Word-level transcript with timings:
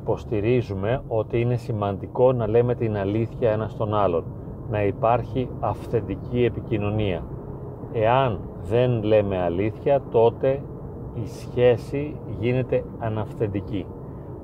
υποστηρίζουμε 0.00 1.02
ότι 1.08 1.40
είναι 1.40 1.56
σημαντικό 1.56 2.32
να 2.32 2.46
λέμε 2.48 2.74
την 2.74 2.96
αλήθεια 2.96 3.50
ένας 3.50 3.72
στον 3.72 3.94
άλλον, 3.94 4.24
να 4.70 4.84
υπάρχει 4.84 5.48
αυθεντική 5.60 6.44
επικοινωνία. 6.44 7.22
Εάν 7.92 8.40
δεν 8.62 9.02
λέμε 9.02 9.42
αλήθεια, 9.42 10.02
τότε 10.10 10.62
η 11.14 11.26
σχέση 11.26 12.16
γίνεται 12.40 12.84
αναυθεντική. 12.98 13.86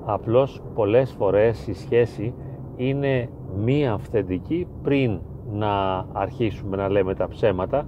Απλώς 0.04 0.62
πολλές 0.74 1.12
φορές 1.12 1.66
η 1.66 1.72
σχέση 1.72 2.34
είναι 2.76 3.28
μη 3.64 3.88
αυθεντική 3.88 4.66
πριν 4.82 5.20
να 5.52 6.04
αρχίσουμε 6.12 6.76
να 6.76 6.88
λέμε 6.88 7.14
τα 7.14 7.28
ψέματα, 7.28 7.86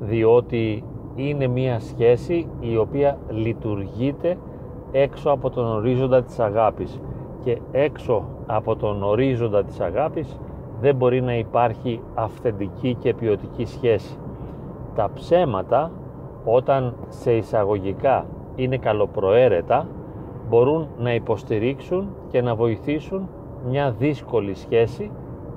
διότι 0.00 0.84
είναι 1.14 1.46
μία 1.46 1.80
σχέση 1.80 2.48
η 2.60 2.76
οποία 2.76 3.18
λειτουργείται 3.28 4.36
έξω 4.92 5.30
από 5.30 5.50
τον 5.50 5.66
ορίζοντα 5.66 6.22
της 6.22 6.38
αγάπης 6.38 7.00
και 7.44 7.58
έξω 7.72 8.24
από 8.46 8.76
τον 8.76 9.02
ορίζοντα 9.02 9.64
της 9.64 9.80
αγάπης 9.80 10.38
δεν 10.80 10.94
μπορεί 10.94 11.20
να 11.20 11.36
υπάρχει 11.38 12.00
αυθεντική 12.14 12.94
και 12.94 13.14
ποιοτική 13.14 13.64
σχέση. 13.64 14.18
Τα 14.94 15.10
ψέματα 15.14 15.90
όταν 16.44 16.94
σε 17.08 17.32
εισαγωγικά 17.32 18.26
είναι 18.54 18.76
καλοπροαίρετα 18.76 19.86
μπορούν 20.48 20.88
να 20.98 21.14
υποστηρίξουν 21.14 22.08
και 22.28 22.42
να 22.42 22.54
βοηθήσουν 22.54 23.28
μια 23.68 23.90
δύσκολη 23.90 24.54
σχέση 24.54 25.10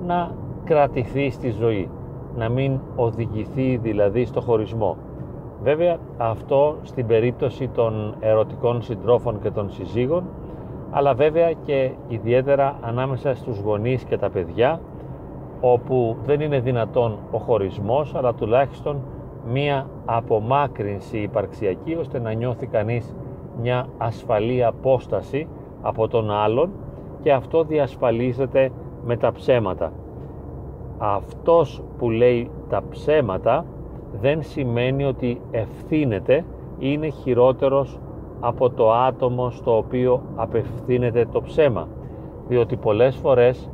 να 0.06 0.34
κρατηθεί 0.64 1.30
στη 1.30 1.50
ζωή, 1.50 1.88
να 2.36 2.48
μην 2.48 2.80
οδηγηθεί 2.96 3.76
δηλαδή 3.76 4.24
στο 4.24 4.40
χωρισμό. 4.40 4.96
Βέβαια 5.62 5.98
αυτό 6.16 6.76
στην 6.82 7.06
περίπτωση 7.06 7.68
των 7.68 8.14
ερωτικών 8.20 8.82
συντρόφων 8.82 9.40
και 9.40 9.50
των 9.50 9.70
συζύγων, 9.70 10.24
αλλά 10.90 11.14
βέβαια 11.14 11.52
και 11.52 11.90
ιδιαίτερα 12.08 12.76
ανάμεσα 12.80 13.34
στους 13.34 13.58
γονείς 13.58 14.04
και 14.04 14.18
τα 14.18 14.30
παιδιά, 14.30 14.80
όπου 15.60 16.16
δεν 16.24 16.40
είναι 16.40 16.60
δυνατόν 16.60 17.18
ο 17.30 17.38
χωρισμός, 17.38 18.14
αλλά 18.14 18.34
τουλάχιστον 18.34 18.96
μία 19.52 19.86
απομάκρυνση 20.04 21.18
υπαρξιακή, 21.18 21.94
ώστε 21.94 22.18
να 22.18 22.32
νιώθει 22.32 22.66
κανείς 22.66 23.14
μια 23.60 23.86
ασφαλή 23.98 24.64
απόσταση 24.64 25.48
από 25.82 26.08
τον 26.08 26.30
άλλον 26.30 26.70
και 27.22 27.32
αυτό 27.32 27.64
διασφαλίζεται 27.64 28.70
με 29.04 29.16
τα 29.16 29.32
ψέματα. 29.32 29.92
Αυτός 30.98 31.82
που 31.98 32.10
λέει 32.10 32.50
τα 32.68 32.82
ψέματα 32.90 33.64
δεν 34.20 34.42
σημαίνει 34.42 35.04
ότι 35.04 35.40
ευθύνεται 35.50 36.44
ή 36.78 36.88
είναι 36.92 37.08
χειρότερος 37.08 37.98
από 38.40 38.70
το 38.70 38.92
άτομο 38.92 39.50
στο 39.50 39.76
οποίο 39.76 40.22
απευθύνεται 40.36 41.26
το 41.32 41.42
ψέμα. 41.42 41.88
Διότι 42.48 42.76
πολλές 42.76 43.16
φορές 43.16 43.70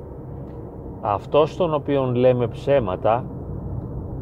αυτός 1.00 1.52
στον 1.52 1.74
οποίο 1.74 2.05
λέμε 2.14 2.46
ψέματα 2.46 3.24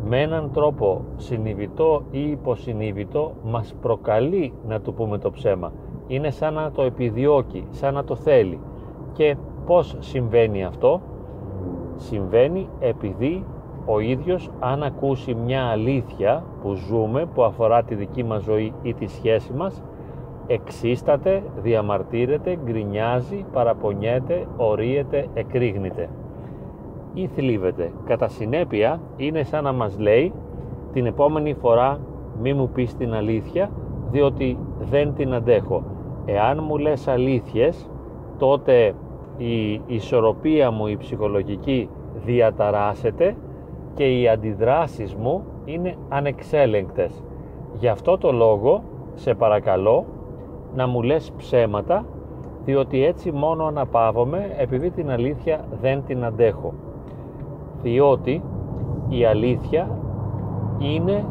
με 0.05 0.21
έναν 0.21 0.51
τρόπο 0.53 1.05
συνειδητό 1.17 2.03
ή 2.11 2.31
υποσυνείδητο 2.31 3.33
μας 3.45 3.75
προκαλεί 3.81 4.53
να 4.69 4.81
του 4.81 4.95
πούμε 4.95 5.19
το 5.19 5.31
ψέμα. 5.31 5.73
Είναι 6.07 6.31
σαν 6.31 6.55
να 6.55 6.71
το 6.71 6.83
επιδιώκει, 6.83 7.67
σαν 7.71 7.95
να 7.95 8.05
το 8.05 8.17
θέλει. 8.17 8.61
Και 9.13 9.37
πώς 9.67 9.97
συμβαίνει 9.99 10.65
αυτό; 10.65 11.01
Συμβαίνει 11.97 12.69
επειδή 12.79 13.45
ο 13.87 14.01
ίδιος 14.01 14.51
αν 14.59 14.83
ακούσει 14.83 15.35
μια 15.35 15.65
αλήθεια 15.65 16.45
που 16.63 16.75
ζούμε, 16.75 17.27
που 17.35 17.43
αφορά 17.43 17.83
τη 17.83 17.95
δική 17.95 18.25
μας 18.25 18.43
ζωή 18.43 18.73
ή 18.83 18.95
τη 18.95 19.07
σχέση 19.07 19.53
μας, 19.53 19.83
εξίσταται, 20.53 21.43
διαμαρτύρεται, 21.63 22.59
γκρινιάζει, 22.65 23.45
παραπονιέται, 23.53 24.47
ορίεται, 24.57 25.27
εκρήγνεται 25.35 26.09
ή 27.15 27.27
θλίβεται. 27.27 27.93
Κατά 28.05 28.29
συνέπεια 28.29 29.01
είναι 29.17 29.43
σαν 29.43 29.65
να 29.65 29.73
μας 29.73 29.99
λέει 29.99 30.33
την 30.93 31.07
επόμενη 31.07 31.55
φορά 31.55 32.01
μη 32.43 32.53
μου 32.53 32.69
πεις 32.69 32.97
την 32.97 33.15
αλήθεια 33.15 33.71
διότι 34.11 34.59
δεν 34.91 35.15
την 35.15 35.35
αντέχω. 35.35 35.83
Εάν 36.25 36.63
μου 36.67 36.79
λες 36.79 37.09
αλήθειες 37.09 37.91
τότε 38.39 38.95
η 39.37 39.81
ισορροπία 39.87 40.71
μου 40.71 40.87
η 40.87 40.97
ψυχολογική 40.97 41.89
διαταράσσεται 42.25 43.37
και 43.95 44.19
οι 44.19 44.29
αντιδράσεις 44.29 45.15
μου 45.15 45.45
είναι 45.65 45.95
ανεξέλεγκτες. 46.09 47.23
Γι' 47.79 47.89
αυτό 47.89 48.19
το 48.19 48.33
λόγο 48.33 48.83
σε 49.15 49.35
παρακαλώ 49.35 50.05
να 50.75 50.87
μου 50.87 51.03
λες 51.03 51.33
ψέματα 51.37 52.05
διότι 52.65 53.05
έτσι 53.05 53.33
μόνο 53.33 53.65
αναπαύομαι 53.65 54.55
επειδή 54.59 54.91
την 54.91 55.11
αλήθεια 55.11 55.65
δεν 55.81 56.05
την 56.05 56.25
αντέχω 56.25 56.73
διότι 57.83 58.43
η 59.09 59.25
αλήθεια 59.25 59.99
είναι 60.79 61.25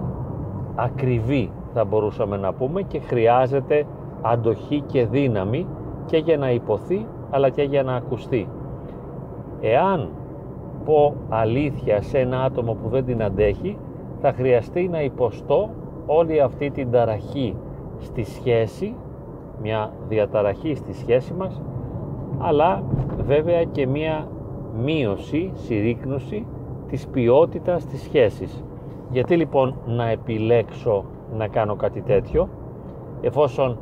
ακριβή 0.75 1.51
θα 1.73 1.85
μπορούσαμε 1.85 2.37
να 2.37 2.53
πούμε 2.53 2.81
και 2.81 2.99
χρειάζεται 2.99 3.85
αντοχή 4.21 4.81
και 4.81 5.05
δύναμη 5.05 5.67
και 6.05 6.17
για 6.17 6.37
να 6.37 6.51
υποθεί 6.51 7.05
αλλά 7.29 7.49
και 7.49 7.61
για 7.61 7.83
να 7.83 7.95
ακουστεί. 7.95 8.47
Εάν 9.61 10.09
πω 10.85 11.15
αλήθεια 11.29 12.01
σε 12.01 12.19
ένα 12.19 12.43
άτομο 12.43 12.73
που 12.73 12.89
δεν 12.89 13.05
την 13.05 13.23
αντέχει 13.23 13.77
θα 14.21 14.33
χρειαστεί 14.33 14.87
να 14.87 15.01
υποστώ 15.01 15.69
όλη 16.05 16.41
αυτή 16.41 16.69
την 16.69 16.91
ταραχή 16.91 17.55
στη 17.97 18.23
σχέση, 18.23 18.95
μια 19.61 19.91
διαταραχή 20.07 20.75
στη 20.75 20.93
σχέση 20.93 21.33
μας 21.33 21.61
αλλά 22.39 22.83
βέβαια 23.25 23.63
και 23.63 23.87
μια 23.87 24.27
μείωση, 24.83 25.51
συρρήκνωση 25.53 26.45
της 26.87 27.07
ποιότητας 27.07 27.85
της 27.85 28.01
σχέσης. 28.01 28.63
Γιατί 29.11 29.35
λοιπόν 29.35 29.75
να 29.85 30.09
επιλέξω 30.09 31.05
να 31.37 31.47
κάνω 31.47 31.75
κάτι 31.75 32.01
τέτοιο 32.01 32.49
εφόσον 33.21 33.77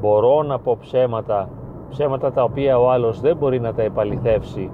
μπορώ 0.00 0.42
να 0.42 0.58
πω 0.58 0.76
ψέματα, 0.80 1.48
ψέματα 1.90 2.32
τα 2.32 2.42
οποία 2.42 2.78
ο 2.78 2.90
άλλος 2.90 3.20
δεν 3.20 3.36
μπορεί 3.36 3.60
να 3.60 3.74
τα 3.74 3.82
επαληθεύσει 3.82 4.70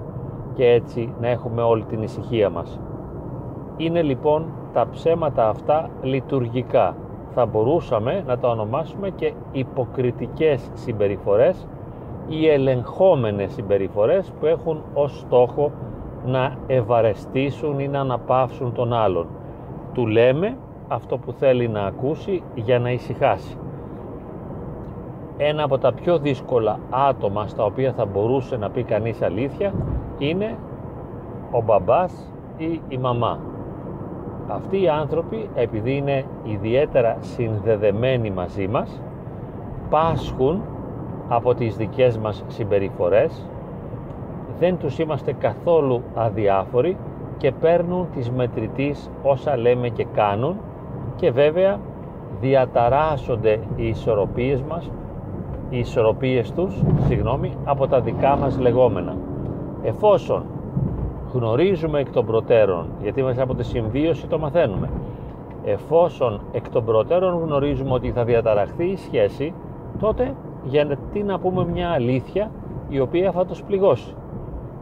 και 0.53 0.69
έτσι 0.69 1.13
να 1.21 1.27
έχουμε 1.27 1.61
όλη 1.61 1.83
την 1.83 2.01
ησυχία 2.01 2.49
μας. 2.49 2.79
Είναι 3.77 4.01
λοιπόν 4.01 4.45
τα 4.73 4.87
ψέματα 4.91 5.49
αυτά 5.49 5.89
λειτουργικά. 6.01 6.95
Θα 7.33 7.45
μπορούσαμε 7.45 8.23
να 8.27 8.37
τα 8.37 8.49
ονομάσουμε 8.49 9.09
και 9.09 9.33
υποκριτικές 9.51 10.69
συμπεριφορές 10.73 11.67
οι 12.27 12.47
ελεγχόμενες 12.47 13.53
συμπεριφορές 13.53 14.31
που 14.39 14.45
έχουν 14.45 14.83
ως 14.93 15.19
στόχο 15.19 15.71
να 16.25 16.55
ευαρεστήσουν 16.67 17.79
ή 17.79 17.87
να 17.87 17.99
αναπαύσουν 17.99 18.73
τον 18.73 18.93
άλλον. 18.93 19.27
Του 19.93 20.07
λέμε 20.07 20.57
αυτό 20.87 21.17
που 21.17 21.31
θέλει 21.31 21.67
να 21.67 21.81
ακούσει 21.81 22.43
για 22.55 22.79
να 22.79 22.91
ησυχάσει. 22.91 23.57
Ένα 25.37 25.63
από 25.63 25.77
τα 25.77 25.93
πιο 25.93 26.17
δύσκολα 26.17 26.79
άτομα 26.89 27.47
στα 27.47 27.63
οποία 27.63 27.93
θα 27.93 28.05
μπορούσε 28.05 28.57
να 28.57 28.69
πει 28.69 28.83
κανείς 28.83 29.21
αλήθεια 29.21 29.73
είναι 30.17 30.57
ο 31.51 31.61
μπαμπάς 31.61 32.33
ή 32.57 32.81
η 32.87 32.97
μαμά. 32.97 33.39
Αυτοί 34.51 34.81
οι 34.81 34.89
άνθρωποι 34.89 35.49
επειδή 35.55 35.95
είναι 35.95 36.25
ιδιαίτερα 36.43 37.17
συνδεδεμένοι 37.19 38.31
μαζί 38.31 38.67
μας 38.67 39.01
πάσχουν 39.89 40.61
από 41.29 41.53
τις 41.53 41.75
δικές 41.75 42.17
μας 42.17 42.43
συμπεριφορές 42.47 43.45
δεν 44.59 44.77
τους 44.77 44.99
είμαστε 44.99 45.33
καθόλου 45.33 46.01
αδιάφοροι 46.15 46.97
και 47.37 47.51
παίρνουν 47.51 48.07
τις 48.15 48.31
μετρητής 48.31 49.09
όσα 49.23 49.57
λέμε 49.57 49.89
και 49.89 50.05
κάνουν 50.13 50.55
και 51.15 51.31
βέβαια 51.31 51.79
διαταράσσονται 52.39 53.59
οι 53.75 53.87
ισορροπίες 53.87 54.61
μας 54.61 54.91
οι 55.69 55.77
ισορροπίες 55.79 56.51
τους 56.51 56.81
συγγνώμη, 57.07 57.57
από 57.63 57.87
τα 57.87 58.01
δικά 58.01 58.37
μας 58.37 58.59
λεγόμενα. 58.59 59.15
Εφόσον 59.83 60.43
γνωρίζουμε 61.33 61.99
εκ 61.99 62.11
των 62.11 62.25
προτέρων 62.25 62.87
γιατί 63.01 63.23
μέσα 63.23 63.43
από 63.43 63.55
τη 63.55 63.63
συμβίωση 63.63 64.27
το 64.27 64.39
μαθαίνουμε. 64.39 64.89
Εφόσον 65.63 66.41
εκ 66.51 66.69
των 66.69 66.85
προτέρων 66.85 67.43
γνωρίζουμε 67.43 67.93
ότι 67.93 68.11
θα 68.11 68.23
διαταραχθεί 68.23 68.85
η 68.85 68.95
σχέση 68.95 69.53
τότε 69.99 70.35
γιατί 70.63 71.23
να 71.23 71.39
πούμε 71.39 71.65
μια 71.65 71.89
αλήθεια 71.89 72.51
η 72.89 72.99
οποία 72.99 73.31
θα 73.31 73.45
τους 73.45 73.63
πληγώσει. 73.63 74.13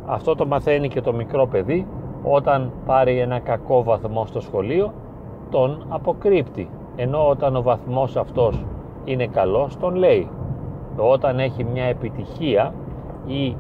Αυτό 0.06 0.36
το 0.36 0.46
μαθαίνει 0.46 0.88
και 0.88 1.02
το 1.02 1.14
μικρό 1.14 1.48
παιδί 1.48 1.88
όταν 2.24 2.72
πάρει 2.86 3.20
ένα 3.20 3.40
κακό 3.40 3.84
βαθμό 3.84 4.26
στο 4.26 4.40
σχολείο 4.40 4.94
τον 5.50 5.86
αποκρύπτει. 5.90 6.70
Ενώ 6.96 7.30
όταν 7.30 7.56
ο 7.56 7.62
βαθμός 7.62 8.16
αυτός 8.16 8.66
είναι 9.06 9.28
καλός 9.28 9.78
τον 9.78 9.96
λέει. 9.96 10.30
Όταν 10.98 11.40
έχει 11.40 11.64
μια 11.64 11.84
επιτυχία 11.84 12.74
ή 13.28 13.56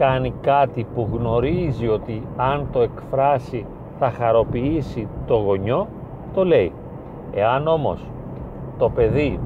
κάνει 0.00 0.32
κάτι 0.40 0.86
που 0.94 1.08
γνωρίζει 1.12 1.88
ότι 1.88 2.22
αν 2.36 2.66
το 2.72 2.80
εκφράσει 2.80 3.66
θα 3.98 4.10
χαροποιήσει 4.10 5.08
το 5.26 5.36
γονιό 5.36 5.86
το 6.34 6.44
λέει 6.44 6.72
εάν 7.34 7.66
όμως 7.66 8.06
το 8.78 8.88
παιδί 8.88 9.38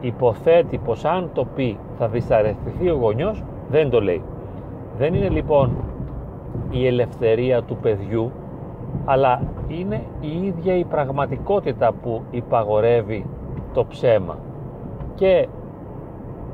υποθέτει 0.00 0.78
πως 0.78 1.04
αν 1.04 1.30
το 1.32 1.44
πει 1.54 1.78
θα 1.98 2.08
δυσαρεστηθεί 2.08 2.90
ο 2.90 2.94
γονιός, 2.94 3.42
δεν 3.68 3.90
το 3.90 4.00
λέει. 4.00 4.22
Δεν 4.98 5.14
είναι 5.14 5.28
λοιπόν 5.28 5.76
η 6.70 6.86
ελευθερία 6.86 7.62
του 7.62 7.76
παιδιού, 7.76 8.30
αλλά 9.04 9.42
είναι 9.68 10.02
η 10.20 10.46
ίδια 10.46 10.76
η 10.76 10.84
πραγματικότητα 10.84 11.92
που 11.92 12.22
υπαγορεύει 12.30 13.26
το 13.74 13.84
ψέμα 13.84 14.36
και 15.14 15.48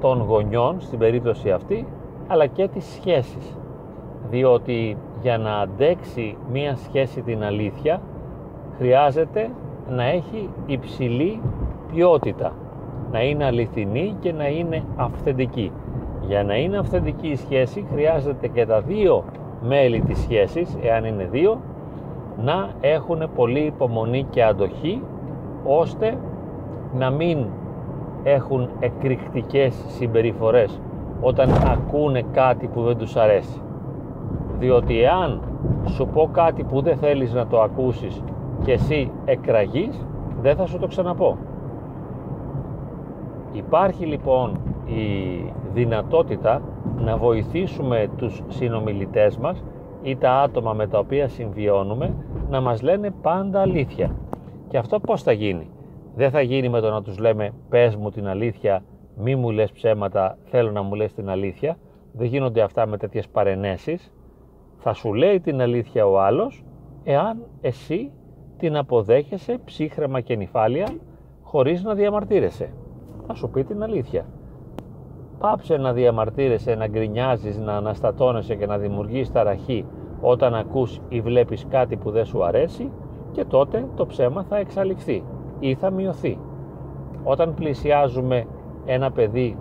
των 0.01 0.21
γονιών 0.21 0.81
στην 0.81 0.99
περίπτωση 0.99 1.51
αυτή, 1.51 1.87
αλλά 2.33 2.47
και 2.47 2.69
τις 2.69 2.85
σχέσεις. 2.85 3.57
Διότι 4.31 4.97
για 5.23 5.39
να 5.39 5.59
αντέξει 5.59 6.37
μία 6.53 6.77
σχέση 6.77 7.23
την 7.23 7.45
αλήθεια 7.45 8.01
χρειάζεται 8.79 9.51
να 9.89 10.05
έχει 10.05 10.49
υψηλή 10.67 11.41
ποιότητα. 11.93 12.53
Να 13.13 13.23
είναι 13.23 13.45
αληθινή 13.45 14.17
και 14.21 14.33
να 14.33 14.49
είναι 14.49 14.83
αυθεντική. 14.97 15.73
Για 16.27 16.45
να 16.45 16.57
είναι 16.57 16.79
αυθεντική 16.79 17.29
η 17.29 17.37
σχέση 17.37 17.87
χρειάζεται 17.93 18.49
και 18.49 18.67
τα 18.67 18.81
δύο 18.81 19.25
μέλη 19.63 20.01
της 20.01 20.19
σχέσης 20.19 20.77
εάν 20.83 21.05
είναι 21.05 21.29
δύο 21.31 21.61
να 22.45 22.69
έχουν 22.81 23.29
πολύ 23.35 23.61
υπομονή 23.61 24.27
και 24.31 24.45
αντοχή 24.45 25.03
ώστε 25.65 26.19
να 26.99 27.11
μην 27.11 27.47
έχουν 28.23 28.69
εκρηκτικές 28.81 29.85
συμπεριφορές 29.87 30.81
όταν 31.25 31.51
ακούνε 31.67 32.23
κάτι 32.33 32.67
που 32.67 32.83
δεν 32.83 32.97
τους 32.97 33.17
αρέσει. 33.17 33.61
Διότι 34.59 35.03
εάν 35.03 35.41
σου 35.87 36.07
πω 36.07 36.29
κάτι 36.33 36.65
που 36.65 36.83
δεν 36.83 36.97
θέλεις 36.97 37.33
να 37.33 37.47
το 37.47 37.61
ακούσεις 37.61 38.23
και 38.65 38.73
εσύ 38.73 39.11
εκραγείς 39.25 40.07
δεν 40.41 40.57
θα 40.57 40.67
σου 40.67 40.79
το 40.79 40.87
ξαναπώ. 40.87 41.37
Υπάρχει 43.53 44.05
λοιπόν 44.07 44.61
η 44.87 45.05
δυνατότητα 45.73 46.63
να 46.99 47.17
βοηθήσουμε 47.17 48.09
τους 48.17 48.43
συνομιλητές 48.49 49.37
μας 49.39 49.65
ή 50.03 50.17
τα 50.17 50.33
άτομα 50.33 50.73
με 50.73 50.87
τα 50.87 50.99
οποία 50.99 51.29
συμβιώνουμε 51.29 52.15
να 52.51 52.61
μας 52.61 52.83
λένε 52.83 53.11
πάντα 53.23 53.61
αλήθεια. 53.61 54.11
Και 54.69 54.79
αυτό 54.79 55.01
πως 55.01 55.23
θα 55.23 55.33
γίνει; 55.33 55.71
Δεν 56.15 56.31
θα 56.31 56.41
γίνει 56.41 56.69
με 56.69 56.81
το 56.81 56.91
να 56.91 57.03
τους 57.03 57.19
λέμε 57.19 57.51
πες 57.69 57.97
μου 57.97 58.11
την 58.11 58.29
αλήθεια 58.29 58.83
μη 59.17 59.37
μου 59.37 59.51
λες 59.51 59.73
ψέματα 59.73 60.39
θέλω 60.45 60.71
να 60.71 60.83
μου 60.83 60.95
λες 60.95 61.13
την 61.13 61.29
αλήθεια 61.29 61.77
δεν 62.13 62.27
γίνονται 62.27 62.63
αυτά 62.63 62.87
με 62.87 62.97
τέτοιες 62.97 63.29
παρενέσεις 63.29 64.13
θα 64.79 64.93
σου 64.93 65.15
λέει 65.15 65.41
την 65.41 65.61
αλήθεια 65.61 66.07
ο 66.07 66.21
άλλος 66.21 66.65
εάν 67.05 67.47
εσύ 67.61 68.11
την 68.59 68.77
αποδέχεσαι 68.77 69.59
ψύχρεμα 69.65 70.21
και 70.21 70.37
νυφάλια 70.37 70.87
χωρίς 71.43 71.83
να 71.83 71.95
διαμαρτύρεσαι. 71.95 72.73
Θα 73.27 73.35
σου 73.35 73.51
πει 73.51 73.65
την 73.65 73.83
αλήθεια. 73.83 74.25
Πάψε 75.39 75.77
να 75.77 75.93
διαμαρτύρεσαι, 75.93 76.75
να 76.75 76.87
γκρινιάζεις, 76.87 77.59
να 77.59 77.77
αναστατώνεσαι 77.77 78.55
και 78.55 78.67
να 78.67 78.79
δημιουργείς 78.79 79.33
ταραχή 79.33 79.85
όταν 80.21 80.55
ακούς 80.55 81.01
ή 81.09 81.21
βλέπεις 81.21 81.67
κάτι 81.69 81.97
που 81.97 82.11
δεν 82.11 82.25
σου 82.25 82.45
αρέσει 82.45 82.91
και 83.33 83.45
τότε 83.45 83.89
το 83.95 84.07
ψέμα 84.07 84.43
θα 84.43 84.57
εξαλειφθεί 84.57 85.25
ή 85.59 85.75
θα 85.75 85.91
μειωθεί. 85.91 86.39
Όταν 87.25 87.55
πλησιάζουμε 87.55 88.47
ένα 88.85 89.11
παιδί 89.11 89.57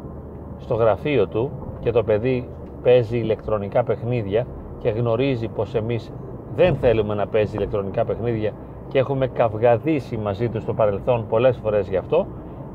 στο 0.58 0.76
γραφείο 0.76 1.28
του 1.28 1.52
και 1.80 1.92
το 1.92 2.04
παιδί 2.04 2.48
παίζει 2.84 3.18
ηλεκτρονικά 3.18 3.84
παιχνίδια 3.84 4.46
και 4.80 4.90
γνωρίζει 4.90 5.48
πως 5.48 5.76
εμείς 5.76 6.12
δεν 6.56 6.76
θέλουμε 6.76 7.14
να 7.16 7.28
παίζει 7.28 7.56
ηλεκτρονικά 7.56 8.06
παιχνίδια 8.06 8.52
και 8.88 9.00
έχουμε 9.00 9.28
καυγαδίσει 9.28 10.18
μαζί 10.18 10.50
του 10.50 10.62
στο 10.62 10.74
παρελθόν 10.74 11.26
πολλές 11.30 11.58
φορές 11.58 11.90
γι' 11.90 11.98
αυτό, 11.98 12.26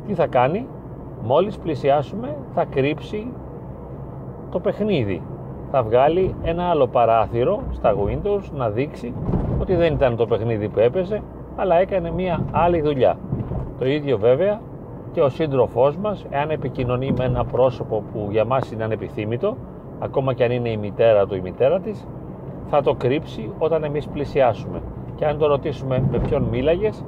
τι 0.06 0.14
θα 0.14 0.26
κάνει, 0.26 0.66
μόλις 1.22 1.58
πλησιάσουμε 1.58 2.36
θα 2.54 2.64
κρύψει 2.64 3.32
το 4.50 4.60
παιχνίδι. 4.60 5.22
Θα 5.70 5.82
βγάλει 5.82 6.34
ένα 6.42 6.64
άλλο 6.64 6.86
παράθυρο 6.86 7.62
στα 7.70 7.94
Windows 7.94 8.42
να 8.56 8.70
δείξει 8.70 9.14
ότι 9.60 9.74
δεν 9.74 9.92
ήταν 9.92 10.16
το 10.16 10.26
παιχνίδι 10.26 10.68
που 10.68 10.80
έπαιζε, 10.80 11.22
αλλά 11.56 11.76
έκανε 11.76 12.10
μία 12.10 12.44
άλλη 12.50 12.80
δουλειά. 12.80 13.18
Το 13.78 13.86
ίδιο 13.86 14.18
βέβαια 14.18 14.60
και 15.12 15.20
ο 15.20 15.28
σύντροφός 15.28 15.96
μας, 15.96 16.26
εάν 16.30 16.50
επικοινωνεί 16.50 17.12
με 17.18 17.24
ένα 17.24 17.44
πρόσωπο 17.44 18.02
που 18.12 18.28
για 18.30 18.44
μας 18.44 18.70
είναι 18.70 18.84
ανεπιθύμητο, 18.84 19.56
ακόμα 19.98 20.34
και 20.34 20.44
αν 20.44 20.50
είναι 20.50 20.68
η 20.68 20.76
μητέρα 20.76 21.26
του 21.26 21.34
ή 21.34 21.38
η 21.40 21.42
μητέρα 21.44 21.80
της, 21.80 22.06
θα 22.66 22.82
το 22.82 22.94
κρύψει 22.94 23.50
όταν 23.58 23.84
εμείς 23.84 24.08
πλησιάσουμε. 24.08 24.82
Και 25.14 25.26
αν 25.26 25.38
το 25.38 25.46
ρωτήσουμε 25.46 26.04
με 26.10 26.18
ποιον 26.18 26.42
μίλαγες, 26.42 27.04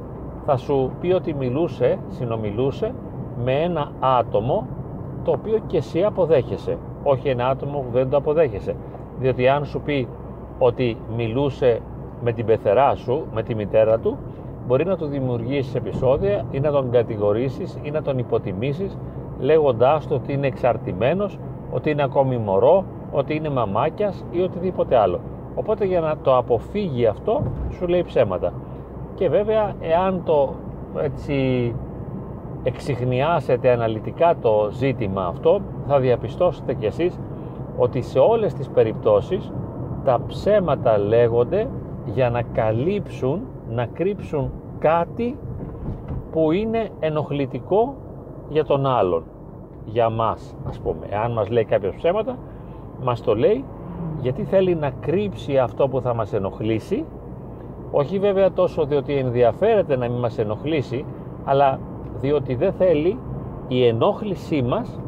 θα 0.47 0.57
σου 0.57 0.93
πει 1.01 1.13
ότι 1.13 1.35
μιλούσε, 1.35 1.99
συνομιλούσε 2.09 2.95
με 3.45 3.53
ένα 3.53 3.93
άτομο 4.01 4.67
το 5.25 5.31
οποίο 5.31 5.59
και 5.67 5.77
εσύ 5.77 6.03
αποδέχεσαι. 6.03 6.79
Όχι 7.03 7.29
ένα 7.29 7.49
άτομο 7.49 7.79
που 7.79 7.91
δεν 7.93 8.11
το 8.11 8.17
αποδέχεσαι. 8.17 8.77
Διότι 9.19 9.49
αν 9.49 9.65
σου 9.65 9.81
πει 9.81 10.09
ότι 10.59 10.97
μιλούσε 11.17 11.81
με 12.23 12.33
την 12.33 12.47
πεθερά 12.47 12.95
σου, 12.95 13.27
με 13.33 13.43
τη 13.43 13.55
μητέρα 13.55 13.99
του, 13.99 14.19
μπορεί 14.69 14.85
να 14.85 14.97
τους 14.97 15.09
δημιουργήσεις 15.09 15.75
επεισόδια 15.75 16.45
ή 16.51 16.61
να 16.61 16.71
τον 16.71 16.91
κατηγορήσεις 16.91 17.79
ή 17.83 17.91
να 17.91 18.03
τον 18.03 18.19
υποτιμήσεις 18.19 18.99
λέγοντάς 19.39 20.07
του 20.07 20.19
ότι 20.23 20.33
είναι 20.33 20.47
εξαρτημένος 20.47 21.39
ότι 21.73 21.91
είναι 21.91 22.03
ακόμη 22.03 22.37
μωρό, 22.37 22.85
ότι 23.13 23.35
είναι 23.35 23.49
μαμάκιας 23.49 24.25
ή 24.31 24.41
οτιδήποτε 24.41 24.97
άλλο. 24.97 25.21
Οπότε 25.55 25.85
για 25.85 26.01
να 26.01 26.17
το 26.23 26.37
αποφύγει 26.37 27.07
αυτό 27.07 27.43
σου 27.71 27.87
λέει 27.87 28.03
ψέματα. 28.03 28.53
Και 29.15 29.29
βέβαια 29.29 29.75
εάν 29.81 30.23
το 30.25 30.55
έτσι 31.03 31.75
εξηχνιάσετε 32.63 33.71
αναλυτικά 33.71 34.37
το 34.41 34.69
ζήτημα 34.73 35.27
αυτό 35.27 35.61
θα 35.87 35.99
διαπιστώσετε 35.99 36.75
κι 36.75 36.87
εσείς 36.87 37.19
ότι 37.77 38.03
σε 38.03 38.19
όλες 38.19 38.55
τις 38.55 38.69
περιπτώσεις 38.69 39.53
τα 40.05 40.21
ψέματα 40.27 40.99
λέγονται 40.99 41.69
για 42.05 42.31
να 42.31 42.43
καλύψουν, 42.43 43.41
να 43.71 43.87
κρύψουν 43.87 44.51
κάτι 44.79 45.37
που 46.33 46.53
είναι 46.53 46.89
ενοχλητικό 47.01 47.95
για 48.49 48.65
τον 48.65 48.87
άλλον. 48.87 49.23
Για 49.85 50.11
μας 50.11 50.57
ας 50.69 50.79
πούμε. 50.79 51.07
Εάν 51.11 51.33
μας 51.33 51.49
λέει 51.49 51.65
κάποιος 51.65 51.95
ψέματα 51.95 52.37
μας 53.03 53.21
το 53.21 53.35
λέει 53.35 53.65
γιατί 54.21 54.45
θέλει 54.45 54.75
να 54.75 54.91
κρύψει 54.91 55.59
αυτό 55.59 55.89
που 55.89 56.01
θα 56.01 56.15
μας 56.15 56.33
ενοχλήσει. 56.33 57.05
Όχι 57.91 58.19
βέβαια 58.19 58.53
τόσο 58.53 58.85
διότι 58.85 59.15
ενδιαφέρεται 59.15 59.97
να 59.97 60.09
μην 60.09 60.19
μας 60.19 60.39
ενοχλήσει 60.39 61.05
αλλά 61.45 61.79
διότι 62.21 62.55
δεν 62.55 62.73
θέλει 62.73 63.19
η 63.69 63.87
ενόχλησή 63.87 64.63
μας 64.63 65.01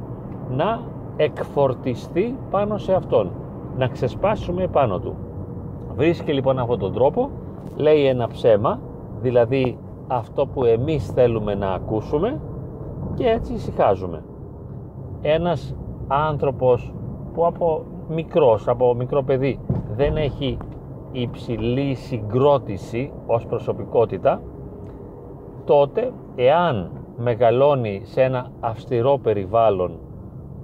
να 0.50 0.81
εκφορτιστεί 1.17 2.37
πάνω 2.50 2.79
σε 2.79 2.95
αυτόν. 2.95 3.31
Να 3.79 3.88
ξεσπάσουμε 3.88 4.67
πάνω 4.67 4.99
του. 4.99 5.14
Βρίσκει 5.97 6.33
λοιπόν 6.33 6.59
αυτόν 6.59 6.79
τον 6.79 6.93
τρόπο 6.93 7.31
λέει 7.76 8.07
ένα 8.07 8.29
ψέμα 8.29 8.81
δηλαδή 9.21 9.79
αυτό 10.09 10.47
που 10.47 10.64
εμείς 10.64 11.07
θέλουμε 11.07 11.55
να 11.55 11.71
ακούσουμε 11.71 12.40
και 13.14 13.29
έτσι 13.29 13.52
ησυχάζουμε. 13.52 14.23
Ένας 15.23 15.76
άνθρωπος 16.09 16.95
που 17.35 17.47
από 17.47 17.85
μικρός, 18.09 18.69
από 18.69 18.95
μικρό 18.95 19.23
παιδί 19.23 19.61
δεν 19.97 20.17
έχει 20.17 20.59
υψηλή 21.12 21.95
συγκρότηση 21.95 23.12
ως 23.26 23.47
προσωπικότητα 23.47 24.40
τότε 25.64 26.12
εάν 26.37 26.90
μεγαλώνει 27.17 28.00
σε 28.05 28.23
ένα 28.23 28.50
αυστηρό 28.61 29.19
περιβάλλον 29.23 29.99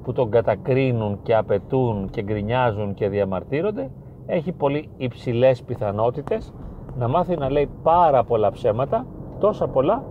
που 0.02 0.12
τον 0.12 0.30
κατακρίνουν 0.30 1.18
και 1.22 1.36
απαιτούν 1.36 2.10
και 2.10 2.22
γκρινιάζουν 2.22 2.94
και 2.94 3.08
διαμαρτύρονται 3.08 3.90
έχει 4.26 4.52
πολύ 4.52 4.88
υψηλές 4.96 5.62
πιθανότητες 5.62 6.52
να 6.98 7.08
μάθει 7.08 7.36
να 7.36 7.50
λέει 7.50 7.68
πάρα 7.82 8.24
πολλά 8.24 8.50
ψέματα 8.50 9.06
τόσα 9.38 9.68
πολλά 9.68 10.04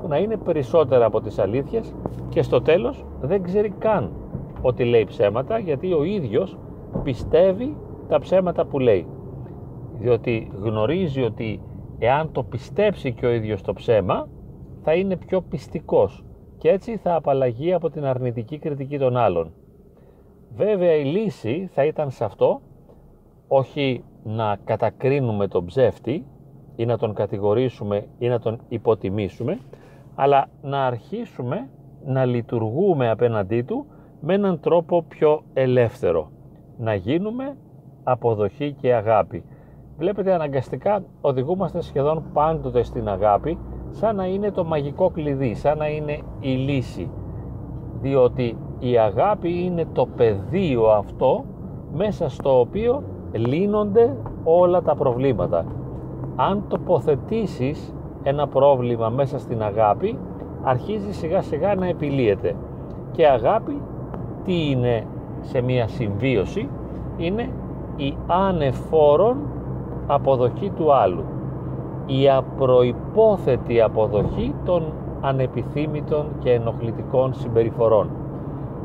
που 0.00 0.08
να 0.08 0.18
είναι 0.18 0.36
περισσότερα 0.36 1.04
από 1.04 1.20
τις 1.20 1.38
αλήθειες 1.38 1.94
και 2.28 2.42
στο 2.42 2.62
τέλος 2.62 3.04
δεν 3.20 3.42
ξέρει 3.42 3.70
καν 3.70 4.12
ότι 4.62 4.84
λέει 4.84 5.04
ψέματα 5.04 5.58
γιατί 5.58 5.92
ο 5.92 6.04
ίδιος 6.04 6.58
πιστεύει 7.02 7.76
τα 8.08 8.18
ψέματα 8.18 8.64
που 8.66 8.78
λέει 8.78 9.06
διότι 9.98 10.50
γνωρίζει 10.62 11.22
ότι 11.22 11.60
εάν 11.98 12.32
το 12.32 12.42
πιστέψει 12.42 13.12
και 13.12 13.26
ο 13.26 13.30
ίδιος 13.30 13.62
το 13.62 13.72
ψέμα 13.72 14.28
θα 14.82 14.94
είναι 14.94 15.16
πιο 15.16 15.40
πιστικός 15.40 16.24
και 16.58 16.68
έτσι 16.68 16.96
θα 16.96 17.14
απαλλαγεί 17.14 17.72
από 17.72 17.90
την 17.90 18.04
αρνητική 18.04 18.58
κριτική 18.58 18.98
των 18.98 19.16
άλλων. 19.16 19.52
Βέβαια 20.54 20.94
η 20.94 21.04
λύση 21.04 21.68
θα 21.72 21.84
ήταν 21.84 22.10
σε 22.10 22.24
αυτό 22.24 22.60
όχι 23.48 24.04
να 24.22 24.56
κατακρίνουμε 24.64 25.48
τον 25.48 25.64
ψεύτη 25.64 26.24
ή 26.76 26.86
να 26.86 26.98
τον 26.98 27.14
κατηγορήσουμε 27.14 28.06
ή 28.18 28.28
να 28.28 28.38
τον 28.38 28.58
υποτιμήσουμε 28.68 29.58
αλλά 30.14 30.46
να 30.62 30.86
αρχίσουμε 30.86 31.68
να 32.04 32.24
λειτουργούμε 32.24 33.10
απέναντί 33.10 33.62
του 33.62 33.86
με 34.20 34.34
έναν 34.34 34.60
τρόπο 34.60 35.02
πιο 35.02 35.42
ελεύθερο. 35.52 36.30
Να 36.78 36.94
γίνουμε 36.94 37.56
αποδοχή 38.04 38.72
και 38.80 38.94
αγάπη. 38.94 39.44
Βλέπετε 39.98 40.32
αναγκαστικά 40.32 41.02
οδηγούμαστε 41.20 41.82
σχεδόν 41.82 42.24
πάντοτε 42.32 42.82
στην 42.82 43.08
αγάπη 43.08 43.58
σαν 43.90 44.16
να 44.16 44.26
είναι 44.26 44.50
το 44.50 44.64
μαγικό 44.64 45.10
κλειδί, 45.10 45.54
σαν 45.54 45.78
να 45.78 45.88
είναι 45.88 46.18
η 46.40 46.50
λύση. 46.50 47.10
Διότι 48.00 48.56
η 48.78 48.98
αγάπη 48.98 49.64
είναι 49.64 49.86
το 49.92 50.06
πεδίο 50.06 50.86
αυτό 50.86 51.44
μέσα 51.92 52.28
στο 52.28 52.60
οποίο 52.60 53.02
λύνονται 53.32 54.16
όλα 54.44 54.82
τα 54.82 54.94
προβλήματα. 54.94 55.64
Αν 56.36 56.64
τοποθετήσεις 56.68 57.94
ένα 58.22 58.46
πρόβλημα 58.46 59.08
μέσα 59.08 59.38
στην 59.38 59.62
αγάπη, 59.62 60.18
αρχίζει 60.62 61.12
σιγά 61.12 61.42
σιγά 61.42 61.74
να 61.74 61.86
επιλύεται. 61.86 62.54
Και 63.12 63.26
αγάπη 63.26 63.82
τι 64.44 64.70
είναι 64.70 65.06
σε 65.40 65.60
μια 65.60 65.88
συμβίωση, 65.88 66.68
είναι 67.16 67.50
η 67.96 68.16
ανεφόρον 68.26 69.36
αποδοχή 70.06 70.70
του 70.70 70.92
άλλου. 70.92 71.24
Η 72.06 72.30
απροϋπόθετη 72.30 73.80
αποδοχή 73.80 74.54
των 74.64 74.92
ανεπιθύμητων 75.20 76.26
και 76.38 76.52
ενοχλητικών 76.52 77.34
συμπεριφορών. 77.34 78.10